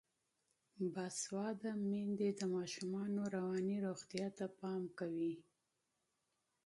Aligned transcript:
باسواده 0.93 1.71
میندې 1.89 2.29
د 2.39 2.41
ماشومانو 2.55 3.21
رواني 3.35 3.77
روغتیا 3.85 4.27
ته 4.37 4.45
پام 4.59 4.83
کوي. 4.99 5.35